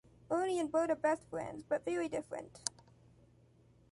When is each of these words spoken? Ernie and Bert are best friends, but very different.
Ernie 0.31 0.59
and 0.59 0.71
Bert 0.71 0.89
are 0.89 0.95
best 0.95 1.29
friends, 1.29 1.63
but 1.63 1.85
very 1.85 2.09
different. 2.09 2.59